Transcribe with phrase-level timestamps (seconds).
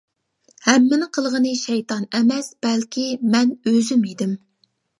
[0.67, 3.07] ھەممىنى قىلغىنى شەيتان ئەمەس بەلكى
[3.37, 4.37] مەن ئۆزۈم ئىدىم.